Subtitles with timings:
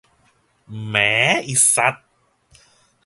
[0.85, 0.95] แหม
[1.47, 1.95] อิสัส